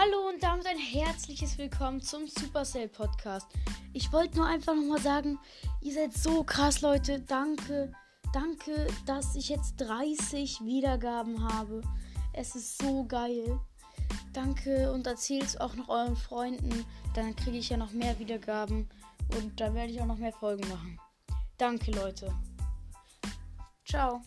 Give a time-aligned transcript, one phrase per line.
[0.00, 3.48] Hallo und damit ein herzliches Willkommen zum Supercell Podcast.
[3.92, 5.40] Ich wollte nur einfach nochmal sagen,
[5.80, 7.18] ihr seid so krass, Leute.
[7.18, 7.90] Danke,
[8.32, 11.80] danke, dass ich jetzt 30 Wiedergaben habe.
[12.32, 13.58] Es ist so geil.
[14.32, 16.84] Danke und erzählt es auch noch euren Freunden.
[17.14, 18.88] Dann kriege ich ja noch mehr Wiedergaben
[19.36, 20.96] und dann werde ich auch noch mehr Folgen machen.
[21.56, 22.32] Danke, Leute.
[23.84, 24.22] Ciao.